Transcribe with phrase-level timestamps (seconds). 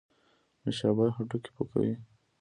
[0.63, 1.93] نوشابه هډوکي پوکوي